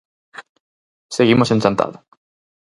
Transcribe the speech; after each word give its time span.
Seguimos 1.17 1.51
en 1.53 1.61
Chantada. 1.63 1.99